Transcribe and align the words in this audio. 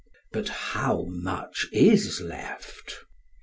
But 0.31 0.49
how 0.49 1.05
much 1.09 1.67
is 1.71 2.21
left? 2.21 3.05